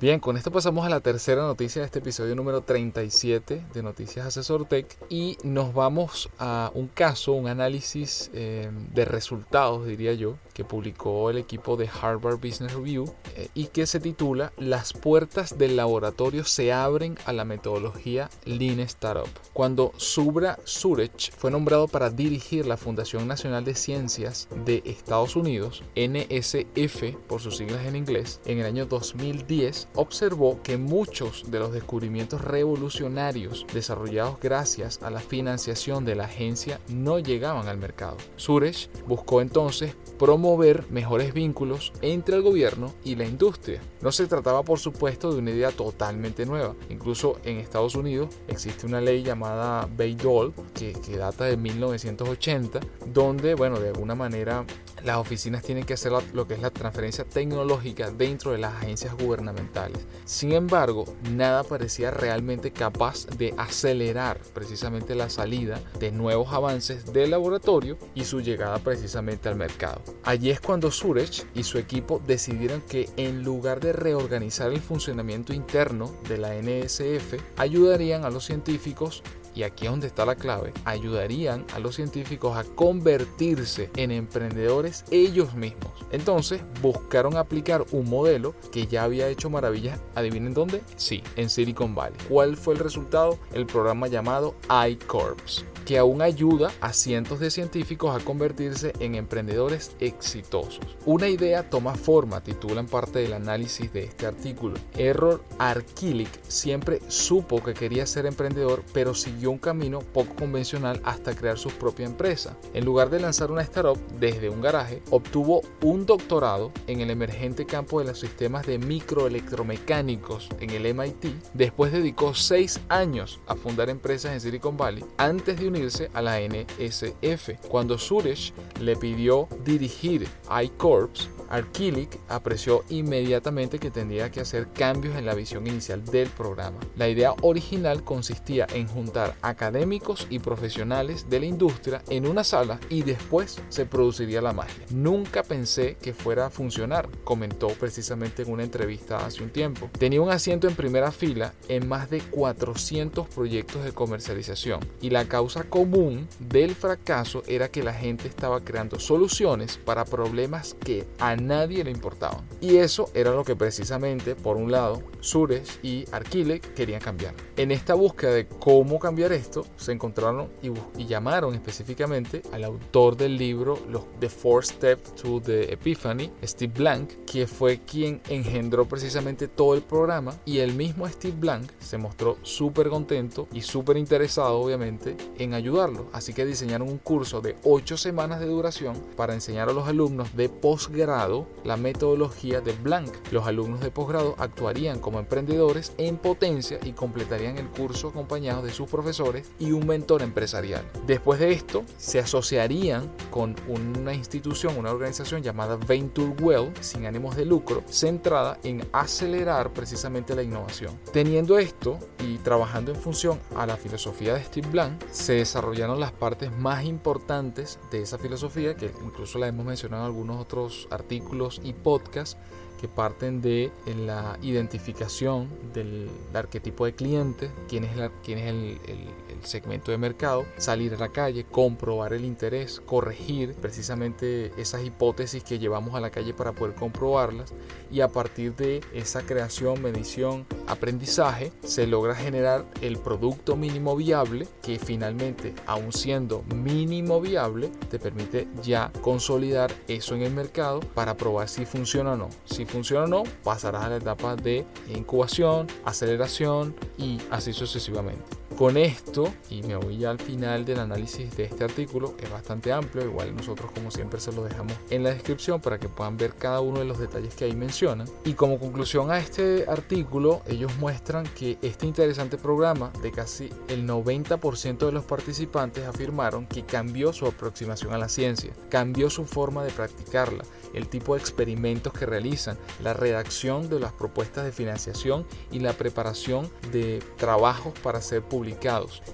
Bien, 0.00 0.20
con 0.20 0.36
esto 0.36 0.52
pasamos 0.52 0.86
a 0.86 0.88
la 0.88 1.00
tercera 1.00 1.42
noticia 1.42 1.82
de 1.82 1.86
este 1.86 1.98
episodio 1.98 2.36
número 2.36 2.60
37 2.60 3.64
de 3.74 3.82
Noticias 3.82 4.26
Asesor 4.26 4.64
Tech 4.66 4.86
y 5.08 5.36
nos 5.42 5.74
vamos 5.74 6.30
a 6.38 6.70
un 6.72 6.86
caso, 6.86 7.32
un 7.32 7.48
análisis 7.48 8.30
eh, 8.32 8.70
de 8.94 9.04
resultados, 9.04 9.88
diría 9.88 10.12
yo, 10.12 10.36
que 10.54 10.64
publicó 10.64 11.30
el 11.30 11.38
equipo 11.38 11.76
de 11.76 11.88
Harvard 11.88 12.36
Business 12.36 12.74
Review 12.74 13.12
eh, 13.34 13.48
y 13.54 13.66
que 13.66 13.86
se 13.86 13.98
titula 13.98 14.52
Las 14.56 14.92
puertas 14.92 15.58
del 15.58 15.74
laboratorio 15.74 16.44
se 16.44 16.72
abren 16.72 17.18
a 17.26 17.32
la 17.32 17.44
metodología 17.44 18.30
Lean 18.44 18.78
Startup. 18.78 19.28
Cuando 19.52 19.92
Subra 19.96 20.60
Surech 20.62 21.32
fue 21.36 21.50
nombrado 21.50 21.88
para 21.88 22.10
dirigir 22.10 22.66
la 22.66 22.76
Fundación 22.76 23.26
Nacional 23.26 23.64
de 23.64 23.74
Ciencias 23.74 24.48
de 24.64 24.80
Estados 24.84 25.34
Unidos, 25.34 25.82
NSF 25.96 27.16
por 27.26 27.40
sus 27.40 27.56
siglas 27.56 27.84
en 27.84 27.96
inglés, 27.96 28.40
en 28.44 28.60
el 28.60 28.66
año 28.66 28.86
2010, 28.86 29.87
observó 29.94 30.60
que 30.62 30.76
muchos 30.76 31.50
de 31.50 31.58
los 31.58 31.72
descubrimientos 31.72 32.40
revolucionarios 32.40 33.66
desarrollados 33.72 34.38
gracias 34.40 35.02
a 35.02 35.10
la 35.10 35.20
financiación 35.20 36.04
de 36.04 36.14
la 36.14 36.24
agencia 36.24 36.80
no 36.88 37.18
llegaban 37.18 37.68
al 37.68 37.78
mercado. 37.78 38.16
Suresh 38.36 38.88
buscó 39.06 39.40
entonces 39.40 39.94
promover 40.18 40.84
mejores 40.90 41.32
vínculos 41.32 41.92
entre 42.02 42.36
el 42.36 42.42
gobierno 42.42 42.92
y 43.04 43.16
la 43.16 43.24
industria. 43.24 43.80
No 44.00 44.12
se 44.12 44.26
trataba 44.26 44.62
por 44.62 44.78
supuesto 44.78 45.32
de 45.32 45.38
una 45.38 45.50
idea 45.50 45.70
totalmente 45.70 46.46
nueva. 46.46 46.74
Incluso 46.90 47.38
en 47.44 47.58
Estados 47.58 47.94
Unidos 47.94 48.34
existe 48.48 48.86
una 48.86 49.00
ley 49.00 49.22
llamada 49.22 49.88
Bayh-Dole 49.96 50.52
que, 50.74 50.92
que 50.92 51.16
data 51.16 51.44
de 51.44 51.56
1980 51.56 52.80
donde, 53.06 53.54
bueno, 53.54 53.78
de 53.80 53.88
alguna 53.88 54.14
manera 54.14 54.64
las 55.04 55.16
oficinas 55.16 55.62
tienen 55.62 55.84
que 55.84 55.94
hacer 55.94 56.12
lo 56.32 56.46
que 56.46 56.54
es 56.54 56.60
la 56.60 56.70
transferencia 56.70 57.24
tecnológica 57.24 58.10
dentro 58.10 58.52
de 58.52 58.58
las 58.58 58.74
agencias 58.74 59.14
gubernamentales. 59.16 59.77
Sin 60.24 60.52
embargo, 60.52 61.04
nada 61.30 61.64
parecía 61.64 62.10
realmente 62.10 62.72
capaz 62.72 63.26
de 63.38 63.54
acelerar 63.56 64.38
precisamente 64.54 65.14
la 65.14 65.30
salida 65.30 65.80
de 65.98 66.10
nuevos 66.10 66.52
avances 66.52 67.12
del 67.12 67.30
laboratorio 67.30 67.98
y 68.14 68.24
su 68.24 68.40
llegada 68.40 68.78
precisamente 68.78 69.48
al 69.48 69.56
mercado. 69.56 70.02
Allí 70.24 70.50
es 70.50 70.60
cuando 70.60 70.90
Suresh 70.90 71.44
y 71.54 71.62
su 71.62 71.78
equipo 71.78 72.20
decidieron 72.26 72.82
que 72.82 73.08
en 73.16 73.42
lugar 73.42 73.80
de 73.80 73.92
reorganizar 73.92 74.72
el 74.72 74.80
funcionamiento 74.80 75.52
interno 75.52 76.12
de 76.28 76.38
la 76.38 76.54
NSF, 76.54 77.34
ayudarían 77.56 78.24
a 78.24 78.30
los 78.30 78.44
científicos 78.44 79.22
y 79.58 79.64
aquí 79.64 79.86
es 79.86 79.90
donde 79.90 80.06
está 80.06 80.24
la 80.24 80.36
clave, 80.36 80.72
ayudarían 80.84 81.66
a 81.74 81.80
los 81.80 81.96
científicos 81.96 82.56
a 82.56 82.62
convertirse 82.62 83.90
en 83.96 84.12
emprendedores 84.12 85.04
ellos 85.10 85.54
mismos. 85.54 85.92
Entonces 86.12 86.62
buscaron 86.80 87.36
aplicar 87.36 87.84
un 87.90 88.08
modelo 88.08 88.54
que 88.70 88.86
ya 88.86 89.02
había 89.02 89.26
hecho 89.26 89.50
maravillas, 89.50 89.98
adivinen 90.14 90.54
dónde, 90.54 90.80
sí, 90.94 91.24
en 91.34 91.50
Silicon 91.50 91.92
Valley. 91.92 92.16
¿Cuál 92.28 92.56
fue 92.56 92.74
el 92.74 92.80
resultado? 92.80 93.36
El 93.52 93.66
programa 93.66 94.06
llamado 94.06 94.54
iCorps 94.88 95.64
que 95.88 95.96
aún 95.96 96.20
ayuda 96.20 96.70
a 96.82 96.92
cientos 96.92 97.40
de 97.40 97.50
científicos 97.50 98.14
a 98.14 98.22
convertirse 98.22 98.92
en 99.00 99.14
emprendedores 99.14 99.92
exitosos. 100.00 100.84
Una 101.06 101.28
idea 101.28 101.70
toma 101.70 101.94
forma, 101.94 102.42
titulan 102.42 102.86
parte 102.86 103.20
del 103.20 103.32
análisis 103.32 103.90
de 103.90 104.04
este 104.04 104.26
artículo. 104.26 104.76
Error 104.98 105.42
Arquilic 105.58 106.28
siempre 106.46 107.00
supo 107.08 107.64
que 107.64 107.72
quería 107.72 108.04
ser 108.04 108.26
emprendedor, 108.26 108.84
pero 108.92 109.14
siguió 109.14 109.50
un 109.50 109.56
camino 109.56 110.00
poco 110.00 110.34
convencional 110.34 111.00
hasta 111.04 111.34
crear 111.34 111.56
su 111.56 111.70
propia 111.70 112.04
empresa. 112.04 112.54
En 112.74 112.84
lugar 112.84 113.08
de 113.08 113.20
lanzar 113.20 113.50
una 113.50 113.62
startup 113.62 113.98
desde 114.20 114.50
un 114.50 114.60
garaje, 114.60 115.00
obtuvo 115.08 115.62
un 115.80 116.04
doctorado 116.04 116.70
en 116.86 117.00
el 117.00 117.08
emergente 117.08 117.64
campo 117.64 117.98
de 117.98 118.08
los 118.08 118.20
sistemas 118.20 118.66
de 118.66 118.76
microelectromecánicos 118.76 120.50
en 120.60 120.68
el 120.68 120.94
MIT. 120.94 121.54
Después 121.54 121.92
dedicó 121.92 122.34
seis 122.34 122.78
años 122.90 123.40
a 123.46 123.56
fundar 123.56 123.88
empresas 123.88 124.34
en 124.34 124.42
Silicon 124.42 124.76
Valley 124.76 125.02
antes 125.16 125.58
de 125.58 125.77
a 126.14 126.22
la 126.22 126.40
NSF. 126.40 127.68
Cuando 127.68 127.98
Suresh 127.98 128.52
le 128.80 128.96
pidió 128.96 129.48
dirigir 129.64 130.26
iCorps, 130.62 131.28
Arquilic 131.48 132.18
apreció 132.28 132.84
inmediatamente 132.88 133.78
que 133.78 133.90
tendría 133.90 134.30
que 134.30 134.40
hacer 134.40 134.68
cambios 134.72 135.16
en 135.16 135.26
la 135.26 135.34
visión 135.34 135.66
inicial 135.66 136.04
del 136.04 136.28
programa. 136.28 136.78
La 136.96 137.08
idea 137.08 137.34
original 137.42 138.04
consistía 138.04 138.66
en 138.72 138.86
juntar 138.86 139.34
académicos 139.42 140.26
y 140.30 140.38
profesionales 140.38 141.28
de 141.28 141.40
la 141.40 141.46
industria 141.46 142.02
en 142.08 142.26
una 142.26 142.44
sala 142.44 142.80
y 142.88 143.02
después 143.02 143.60
se 143.68 143.86
produciría 143.86 144.42
la 144.42 144.52
magia. 144.52 144.84
Nunca 144.90 145.42
pensé 145.42 145.96
que 146.00 146.12
fuera 146.12 146.46
a 146.46 146.50
funcionar, 146.50 147.08
comentó 147.24 147.68
precisamente 147.68 148.42
en 148.42 148.52
una 148.52 148.64
entrevista 148.64 149.24
hace 149.24 149.42
un 149.42 149.50
tiempo. 149.50 149.90
Tenía 149.98 150.20
un 150.20 150.30
asiento 150.30 150.68
en 150.68 150.74
primera 150.74 151.12
fila 151.12 151.54
en 151.68 151.88
más 151.88 152.10
de 152.10 152.20
400 152.20 153.28
proyectos 153.28 153.84
de 153.84 153.92
comercialización 153.92 154.80
y 155.00 155.10
la 155.10 155.26
causa 155.26 155.64
común 155.64 156.28
del 156.38 156.74
fracaso 156.74 157.42
era 157.46 157.70
que 157.70 157.82
la 157.82 157.94
gente 157.94 158.28
estaba 158.28 158.60
creando 158.60 158.98
soluciones 158.98 159.78
para 159.78 160.04
problemas 160.04 160.76
que 160.84 161.06
a 161.18 161.36
nadie 161.46 161.84
le 161.84 161.90
importaban. 161.90 162.46
Y 162.60 162.76
eso 162.76 163.10
era 163.14 163.32
lo 163.32 163.44
que 163.44 163.56
precisamente, 163.56 164.34
por 164.34 164.56
un 164.56 164.70
lado, 164.70 165.02
Suresh 165.20 165.78
y 165.82 166.04
Arquile 166.12 166.60
querían 166.60 167.00
cambiar. 167.00 167.34
En 167.56 167.70
esta 167.70 167.94
búsqueda 167.94 168.32
de 168.32 168.46
cómo 168.46 168.98
cambiar 168.98 169.32
esto, 169.32 169.66
se 169.76 169.92
encontraron 169.92 170.48
y, 170.62 170.68
llamaron 171.08 171.54
específicamente 171.54 172.42
al 172.52 172.64
autor 172.64 173.16
del 173.16 173.38
libro 173.38 173.78
The 174.20 174.28
Four 174.28 174.64
Steps 174.64 175.14
to 175.14 175.40
the 175.40 175.72
Epiphany, 175.72 176.30
Steve 176.44 176.72
Blank, 176.76 177.24
que 177.24 177.46
fue 177.46 177.80
quien 177.80 178.20
engendró 178.28 178.86
precisamente 178.86 179.48
todo 179.48 179.74
el 179.74 179.82
programa 179.82 180.34
y 180.44 180.58
el 180.58 180.74
mismo 180.74 181.08
Steve 181.08 181.36
Blank 181.38 181.70
se 181.78 181.98
mostró 181.98 182.36
súper 182.42 182.88
contento 182.90 183.48
y 183.52 183.62
súper 183.62 183.96
interesado 183.96 184.58
obviamente 184.60 185.16
en 185.38 185.54
ayudarlo. 185.54 186.08
Así 186.12 186.32
que 186.32 186.44
diseñaron 186.44 186.88
un 186.88 186.98
curso 186.98 187.40
de 187.40 187.56
8 187.64 187.96
semanas 187.96 188.40
de 188.40 188.46
duración 188.46 188.96
para 189.16 189.34
enseñar 189.34 189.68
a 189.68 189.72
los 189.72 189.88
alumnos 189.88 190.36
de 190.36 190.48
posgrado 190.48 191.27
la 191.64 191.76
metodología 191.76 192.60
de 192.60 192.72
Blank. 192.72 193.12
Los 193.30 193.46
alumnos 193.46 193.80
de 193.80 193.90
posgrado 193.90 194.34
actuarían 194.38 194.98
como 195.00 195.18
emprendedores 195.18 195.92
en 195.98 196.16
potencia 196.16 196.78
y 196.82 196.92
completarían 196.92 197.58
el 197.58 197.68
curso 197.68 198.08
acompañados 198.08 198.64
de 198.64 198.72
sus 198.72 198.88
profesores 198.88 199.50
y 199.58 199.72
un 199.72 199.86
mentor 199.86 200.22
empresarial. 200.22 200.84
Después 201.06 201.40
de 201.40 201.52
esto, 201.52 201.84
se 201.96 202.18
asociarían 202.18 203.12
con 203.30 203.54
una 203.68 204.14
institución, 204.14 204.78
una 204.78 204.90
organización 204.90 205.42
llamada 205.42 205.76
Venture 205.76 206.34
Well, 206.40 206.72
sin 206.80 207.06
ánimos 207.06 207.36
de 207.36 207.44
lucro, 207.44 207.82
centrada 207.88 208.58
en 208.62 208.86
acelerar 208.92 209.72
precisamente 209.72 210.34
la 210.34 210.42
innovación. 210.42 210.98
Teniendo 211.12 211.58
esto 211.58 211.98
y 212.24 212.38
trabajando 212.38 212.92
en 212.92 213.00
función 213.00 213.38
a 213.54 213.66
la 213.66 213.76
filosofía 213.76 214.34
de 214.34 214.44
Steve 214.44 214.68
Blank, 214.70 215.02
se 215.10 215.34
desarrollaron 215.34 216.00
las 216.00 216.12
partes 216.12 216.50
más 216.52 216.84
importantes 216.84 217.78
de 217.90 218.02
esa 218.02 218.18
filosofía, 218.18 218.74
que 218.74 218.90
incluso 219.04 219.38
la 219.38 219.48
hemos 219.48 219.66
mencionado 219.66 220.04
en 220.04 220.06
algunos 220.06 220.40
otros 220.40 220.88
artículos 220.90 221.17
y 221.64 221.72
podcasts 221.72 222.36
que 222.80 222.88
parten 222.88 223.40
de 223.40 223.70
la 224.06 224.38
identificación 224.42 225.48
del 225.74 226.08
arquetipo 226.32 226.86
de 226.86 226.94
cliente, 226.94 227.50
quién 227.68 227.84
es, 227.84 227.90
quién 228.24 228.38
es 228.38 228.46
el, 228.46 228.78
el, 228.86 228.98
el, 229.30 229.44
segmento 229.44 229.90
de 229.90 229.98
mercado, 229.98 230.46
salir 230.56 230.94
a 230.94 230.98
la 230.98 231.10
calle, 231.10 231.44
comprobar 231.44 232.12
el 232.12 232.24
interés, 232.24 232.80
corregir 232.84 233.54
precisamente 233.54 234.52
esas 234.56 234.84
hipótesis 234.84 235.44
que 235.44 235.58
llevamos 235.58 235.94
a 235.94 236.00
la 236.00 236.10
calle 236.10 236.34
para 236.34 236.52
poder 236.52 236.74
comprobarlas 236.74 237.52
y 237.90 238.00
a 238.00 238.08
partir 238.08 238.54
de 238.56 238.80
esa 238.92 239.22
creación, 239.22 239.82
medición, 239.82 240.46
aprendizaje, 240.66 241.52
se 241.62 241.86
logra 241.86 242.14
generar 242.14 242.64
el 242.80 242.98
producto 242.98 243.56
mínimo 243.56 243.96
viable 243.96 244.46
que 244.62 244.78
finalmente, 244.78 245.54
aun 245.66 245.92
siendo 245.92 246.42
mínimo 246.54 247.20
viable, 247.20 247.70
te 247.90 247.98
permite 247.98 248.46
ya 248.62 248.92
consolidar 249.00 249.72
eso 249.88 250.14
en 250.14 250.22
el 250.22 250.32
mercado 250.32 250.80
para 250.80 251.16
probar 251.16 251.48
si 251.48 251.64
funciona 251.64 252.12
o 252.12 252.16
no. 252.16 252.28
Si 252.44 252.64
funciona 252.68 253.04
o 253.04 253.08
no, 253.08 253.22
pasarás 253.42 253.84
a 253.84 253.88
la 253.88 253.96
etapa 253.96 254.36
de 254.36 254.64
incubación, 254.94 255.66
aceleración 255.84 256.74
y 256.96 257.18
así 257.30 257.52
sucesivamente. 257.52 258.24
Con 258.58 258.76
esto, 258.76 259.32
y 259.50 259.62
me 259.62 259.76
voy 259.76 259.98
ya 259.98 260.10
al 260.10 260.18
final 260.18 260.64
del 260.64 260.80
análisis 260.80 261.36
de 261.36 261.44
este 261.44 261.62
artículo, 261.62 262.16
es 262.20 262.28
bastante 262.28 262.72
amplio, 262.72 263.04
igual 263.04 263.36
nosotros 263.36 263.70
como 263.70 263.92
siempre 263.92 264.18
se 264.18 264.32
lo 264.32 264.42
dejamos 264.42 264.72
en 264.90 265.04
la 265.04 265.10
descripción 265.10 265.60
para 265.60 265.78
que 265.78 265.88
puedan 265.88 266.16
ver 266.16 266.34
cada 266.34 266.58
uno 266.58 266.80
de 266.80 266.84
los 266.84 266.98
detalles 266.98 267.36
que 267.36 267.44
ahí 267.44 267.54
mencionan. 267.54 268.08
Y 268.24 268.32
como 268.32 268.58
conclusión 268.58 269.12
a 269.12 269.20
este 269.20 269.66
artículo, 269.68 270.42
ellos 270.48 270.72
muestran 270.80 271.24
que 271.36 271.56
este 271.62 271.86
interesante 271.86 272.36
programa 272.36 272.90
de 273.00 273.12
casi 273.12 273.48
el 273.68 273.86
90% 273.86 274.78
de 274.78 274.90
los 274.90 275.04
participantes 275.04 275.86
afirmaron 275.86 276.44
que 276.48 276.64
cambió 276.64 277.12
su 277.12 277.26
aproximación 277.26 277.92
a 277.92 277.98
la 277.98 278.08
ciencia, 278.08 278.52
cambió 278.70 279.08
su 279.08 279.24
forma 279.24 279.62
de 279.62 279.70
practicarla, 279.70 280.42
el 280.74 280.88
tipo 280.88 281.14
de 281.14 281.20
experimentos 281.20 281.92
que 281.92 282.06
realizan, 282.06 282.58
la 282.82 282.92
redacción 282.92 283.68
de 283.68 283.78
las 283.78 283.92
propuestas 283.92 284.44
de 284.44 284.50
financiación 284.50 285.24
y 285.52 285.60
la 285.60 285.74
preparación 285.74 286.50
de 286.72 287.00
trabajos 287.18 287.72
para 287.84 288.00
ser 288.00 288.22
publicados 288.22 288.47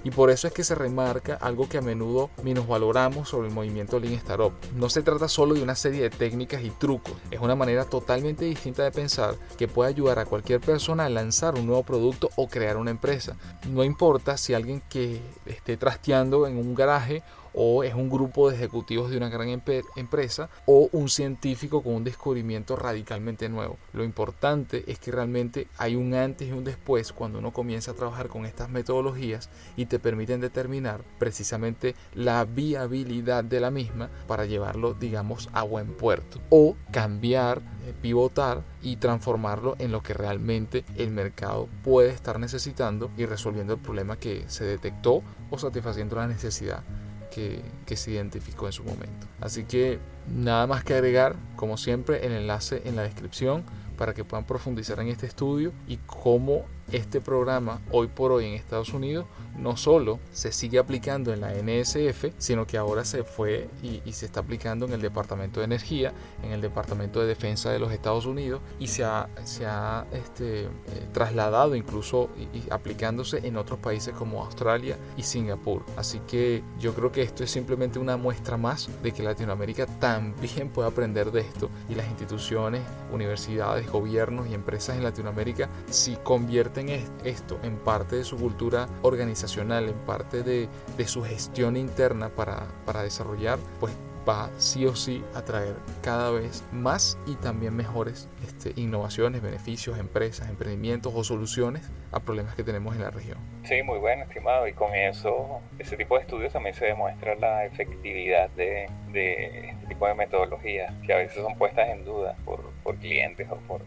Y 0.03 0.11
por 0.11 0.29
eso 0.29 0.47
es 0.47 0.53
que 0.53 0.63
se 0.63 0.75
remarca 0.75 1.35
algo 1.35 1.67
que 1.67 1.77
a 1.77 1.81
menudo 1.81 2.29
valoramos 2.67 3.29
sobre 3.29 3.47
el 3.47 3.53
movimiento 3.53 3.99
Lean 3.99 4.13
Startup. 4.15 4.51
No 4.75 4.89
se 4.89 5.01
trata 5.01 5.27
solo 5.27 5.53
de 5.55 5.61
una 5.61 5.75
serie 5.75 6.01
de 6.01 6.09
técnicas 6.09 6.63
y 6.63 6.69
trucos, 6.71 7.13
es 7.31 7.39
una 7.39 7.55
manera 7.55 7.85
totalmente 7.85 8.45
distinta 8.45 8.83
de 8.83 8.91
pensar 8.91 9.35
que 9.57 9.67
puede 9.67 9.89
ayudar 9.89 10.19
a 10.19 10.25
cualquier 10.25 10.61
persona 10.61 11.05
a 11.05 11.09
lanzar 11.09 11.55
un 11.55 11.67
nuevo 11.67 11.83
producto 11.83 12.29
o 12.35 12.47
crear 12.47 12.77
una 12.77 12.91
empresa. 12.91 13.35
No 13.69 13.83
importa 13.83 14.37
si 14.37 14.53
alguien 14.53 14.81
que 14.89 15.21
esté 15.45 15.77
trasteando 15.77 16.47
en 16.47 16.57
un 16.57 16.75
garaje 16.75 17.23
o 17.55 17.83
es 17.83 17.93
un 17.93 18.09
grupo 18.09 18.49
de 18.49 18.55
ejecutivos 18.55 19.09
de 19.09 19.17
una 19.17 19.29
gran 19.29 19.49
empresa 19.95 20.49
o 20.65 20.89
un 20.91 21.09
científico 21.09 21.81
con 21.81 21.95
un 21.95 22.03
descubrimiento 22.03 22.75
radicalmente 22.75 23.49
nuevo. 23.49 23.77
Lo 23.93 24.03
importante 24.03 24.83
es 24.87 24.99
que 24.99 25.11
realmente 25.11 25.67
hay 25.77 25.95
un 25.95 26.13
antes 26.13 26.49
y 26.49 26.51
un 26.51 26.63
después 26.63 27.13
cuando 27.13 27.39
uno 27.39 27.51
comienza 27.51 27.91
a 27.91 27.95
trabajar 27.95 28.27
con 28.27 28.45
estas 28.45 28.69
metodologías 28.69 29.49
y 29.77 29.85
te 29.85 29.99
permiten 29.99 30.41
determinar 30.41 31.01
precisamente 31.17 31.95
la 32.13 32.43
viabilidad 32.43 33.43
de 33.43 33.59
la 33.59 33.71
misma 33.71 34.09
para 34.27 34.45
llevarlo 34.45 34.93
digamos 34.93 35.49
a 35.53 35.63
buen 35.63 35.93
puerto 35.93 36.39
o 36.49 36.75
cambiar 36.91 37.61
eh, 37.85 37.93
pivotar 38.01 38.63
y 38.81 38.97
transformarlo 38.97 39.75
en 39.79 39.91
lo 39.91 40.03
que 40.03 40.13
realmente 40.13 40.83
el 40.97 41.11
mercado 41.11 41.69
puede 41.83 42.09
estar 42.09 42.39
necesitando 42.39 43.11
y 43.17 43.25
resolviendo 43.25 43.73
el 43.73 43.79
problema 43.79 44.17
que 44.17 44.43
se 44.47 44.65
detectó 44.65 45.23
o 45.49 45.57
satisfaciendo 45.57 46.15
la 46.15 46.27
necesidad 46.27 46.83
que, 47.29 47.61
se 47.95 48.11
identificó 48.11 48.65
en 48.67 48.73
su 48.73 48.83
momento. 48.83 49.27
Así 49.41 49.63
que 49.63 49.99
nada 50.27 50.67
más 50.67 50.83
que 50.83 50.93
agregar, 50.93 51.35
como 51.55 51.77
siempre, 51.77 52.25
el 52.25 52.33
enlace 52.33 52.81
en 52.85 52.95
la 52.95 53.03
descripción 53.03 53.63
para 53.97 54.13
que 54.13 54.23
puedan 54.23 54.45
profundizar 54.45 54.99
en 54.99 55.07
este 55.07 55.25
estudio 55.25 55.71
y 55.87 55.97
cómo 56.05 56.65
este 56.91 57.21
programa 57.21 57.81
hoy 57.91 58.07
por 58.07 58.31
hoy 58.31 58.45
en 58.45 58.53
Estados 58.53 58.93
Unidos 58.93 59.25
no 59.57 59.77
solo 59.77 60.19
se 60.31 60.51
sigue 60.51 60.79
aplicando 60.79 61.33
en 61.33 61.41
la 61.41 61.53
NSF, 61.53 62.33
sino 62.37 62.67
que 62.67 62.77
ahora 62.77 63.05
se 63.05 63.23
fue 63.23 63.69
y, 63.81 64.01
se 64.11 64.25
está 64.25 64.39
aplicando 64.39 64.85
en 64.85 64.93
el 64.93 65.01
Departamento 65.01 65.59
de 65.59 65.65
Energía, 65.65 66.13
en 66.41 66.51
el 66.51 66.61
Departamento 66.61 67.19
de 67.19 67.27
Defensa 67.27 67.69
de 67.69 67.79
los 67.79 67.91
Estados 67.91 68.25
Unidos 68.25 68.61
y 68.79 68.87
se 68.87 69.03
ha, 69.03 69.27
se 69.43 69.65
ha 69.65 70.05
este, 70.13 70.63
eh, 70.63 70.69
trasladado 71.11 71.75
incluso 71.75 72.29
aplicándose 72.69 73.45
en 73.45 73.57
otros 73.57 73.79
países 73.79 74.13
como 74.13 74.41
Australia 74.43 74.97
y 75.17 75.23
Singapur. 75.23 75.83
Así 75.97 76.21
que 76.27 76.63
yo 76.79 76.93
creo 76.93 77.11
que 77.11 77.21
esto 77.21 77.43
es 77.43 77.51
simplemente 77.51 77.99
una 77.99 78.15
muestra 78.15 78.55
más 78.55 78.89
de 79.03 79.11
que 79.11 79.23
Latinoamérica 79.23 79.85
también 79.85 80.69
puede 80.69 80.87
aprender 80.87 81.31
de 81.31 81.41
esto 81.41 81.69
y 81.89 81.95
las 81.95 82.07
instituciones, 82.07 82.81
universidades, 83.11 83.89
gobiernos 83.91 84.47
y 84.47 84.53
empresas 84.53 84.97
en 84.97 85.03
Latinoamérica 85.03 85.69
si 85.89 86.15
convierten 86.17 86.74
esto 87.23 87.59
en 87.63 87.77
parte 87.77 88.17
de 88.17 88.23
su 88.23 88.37
cultura 88.37 88.87
organizacional 89.01 89.89
en 89.89 89.97
parte 90.05 90.43
de, 90.43 90.67
su 91.05 91.23
gestión 91.23 91.77
interna 91.77 92.29
para, 92.29 92.67
para 92.85 93.03
desarrollar, 93.03 93.59
pues 93.79 93.93
va 94.27 94.49
sí 94.57 94.85
o 94.85 94.95
sí 94.95 95.23
a 95.35 95.43
traer 95.43 95.75
cada 96.01 96.31
vez 96.31 96.63
más 96.71 97.17
y 97.27 97.35
también 97.35 97.75
mejores 97.75 98.27
este, 98.43 98.73
innovaciones, 98.75 99.41
beneficios, 99.41 99.99
empresas, 99.99 100.49
emprendimientos 100.49 101.13
o 101.15 101.23
soluciones 101.23 101.89
a 102.11 102.19
problemas 102.19 102.55
que 102.55 102.63
tenemos 102.63 102.95
en 102.95 103.03
la 103.03 103.11
región. 103.11 103.37
Sí, 103.63 103.83
muy 103.83 103.99
bueno, 103.99 104.23
estimado. 104.23 104.67
Y 104.67 104.73
con 104.73 104.93
eso, 104.95 105.61
ese 105.79 105.95
tipo 105.95 106.15
de 106.15 106.21
estudios 106.21 106.53
también 106.53 106.75
se 106.75 106.85
demuestra 106.85 107.35
la 107.35 107.65
efectividad 107.65 108.49
de, 108.51 108.89
de 109.11 109.69
este 109.69 109.87
tipo 109.87 110.07
de 110.07 110.15
metodologías 110.15 110.93
que 111.05 111.13
a 111.13 111.17
veces 111.17 111.41
son 111.41 111.55
puestas 111.57 111.89
en 111.89 112.03
duda 112.03 112.35
por, 112.45 112.64
por 112.85 112.97
clientes 112.97 113.47
o 113.49 113.55
por, 113.67 113.81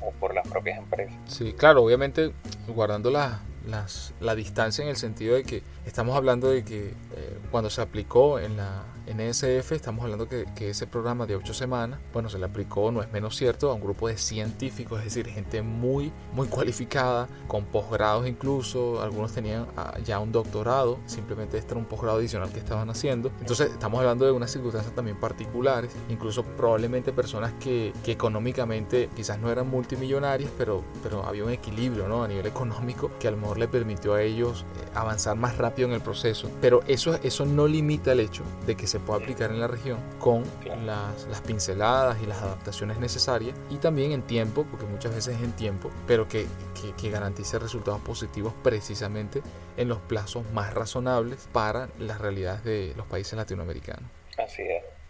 o 0.00 0.10
por 0.18 0.34
las 0.34 0.46
propias 0.48 0.76
empresas. 0.76 1.14
Sí, 1.28 1.54
claro, 1.56 1.84
obviamente 1.84 2.32
guardando 2.66 3.08
la, 3.08 3.40
las, 3.68 4.12
la 4.20 4.34
distancia 4.34 4.82
en 4.82 4.88
el 4.88 4.96
sentido 4.96 5.36
de 5.36 5.44
que 5.44 5.62
estamos 5.86 6.16
hablando 6.16 6.50
de 6.50 6.64
que 6.64 6.88
eh, 6.88 7.38
cuando 7.52 7.70
se 7.70 7.80
aplicó 7.80 8.40
en 8.40 8.56
la 8.56 8.82
NSF, 9.14 9.72
estamos 9.72 10.04
hablando 10.04 10.28
que, 10.28 10.46
ese 10.62 10.86
programa 10.86 11.26
de 11.26 11.36
8 11.36 11.54
semanas, 11.54 12.00
bueno, 12.12 12.28
se 12.28 12.38
le 12.38 12.46
aplicó, 12.46 12.90
no 12.90 13.02
es 13.02 13.12
menos 13.12 13.36
cierto, 13.36 13.70
a 13.70 13.74
un 13.74 13.80
grupo 13.80 14.08
de 14.08 14.16
científicos, 14.16 14.98
es 15.00 15.06
decir, 15.06 15.26
gente 15.26 15.60
muy, 15.62 16.12
muy 16.32 16.46
cualificada, 16.48 17.28
con 17.46 17.64
posgrados 17.64 18.26
incluso, 18.26 19.02
algunos 19.02 19.32
tenían 19.32 19.66
ah, 19.76 19.98
ya 20.04 20.18
un 20.18 20.32
doctorado, 20.32 20.98
simplemente 21.06 21.58
este 21.58 21.72
era 21.72 21.80
un 21.80 21.86
posgrado 21.86 22.18
adicional 22.18 22.50
que 22.50 22.58
estaban 22.58 22.88
haciendo. 22.90 23.30
Entonces, 23.40 23.70
estamos 23.70 24.00
hablando 24.00 24.24
de 24.24 24.32
unas 24.32 24.50
circunstancias 24.50 24.94
también 24.94 25.18
particulares, 25.18 25.90
incluso 26.08 26.44
probablemente 26.44 27.12
personas 27.12 27.52
que, 27.60 27.92
que 28.04 28.12
económicamente 28.12 29.10
quizás 29.14 29.38
no 29.38 29.50
eran 29.50 29.68
multimillonarias, 29.68 30.50
pero, 30.56 30.82
pero 31.02 31.24
había 31.24 31.44
un 31.44 31.50
equilibrio 31.50 32.08
¿no? 32.08 32.24
a 32.24 32.28
nivel 32.28 32.46
económico 32.46 33.10
que 33.18 33.28
a 33.28 33.30
lo 33.30 33.36
mejor 33.36 33.58
le 33.58 33.68
permitió 33.68 34.14
a 34.14 34.22
ellos 34.22 34.64
eh, 34.76 34.88
avanzar 34.94 35.36
más 35.36 35.58
rápido 35.58 35.88
en 35.88 35.94
el 35.94 36.00
proceso. 36.00 36.50
Pero 36.60 36.82
eso, 36.86 37.18
eso 37.22 37.44
no 37.44 37.66
limita 37.66 38.12
el 38.12 38.20
hecho 38.20 38.42
de 38.66 38.76
que 38.76 38.86
se 38.86 39.00
pueda 39.02 39.20
aplicar 39.20 39.50
en 39.50 39.60
la 39.60 39.66
región 39.66 39.98
con 40.18 40.44
las, 40.84 41.26
las 41.26 41.40
pinceladas 41.40 42.22
y 42.22 42.26
las 42.26 42.42
adaptaciones 42.42 42.98
necesarias 42.98 43.56
y 43.70 43.76
también 43.76 44.12
en 44.12 44.22
tiempo, 44.22 44.64
porque 44.70 44.86
muchas 44.86 45.14
veces 45.14 45.36
es 45.36 45.42
en 45.42 45.52
tiempo, 45.52 45.90
pero 46.06 46.28
que, 46.28 46.46
que, 46.80 46.92
que 46.92 47.10
garantice 47.10 47.58
resultados 47.58 48.00
positivos 48.00 48.52
precisamente 48.62 49.42
en 49.76 49.88
los 49.88 49.98
plazos 49.98 50.44
más 50.52 50.72
razonables 50.74 51.48
para 51.52 51.88
las 51.98 52.20
realidades 52.20 52.64
de 52.64 52.94
los 52.96 53.06
países 53.06 53.34
latinoamericanos. 53.34 54.08
Así 54.38 54.62
es. 54.62 55.01